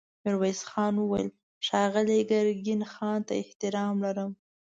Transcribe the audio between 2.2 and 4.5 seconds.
ګرګين خان ته احترام لرم.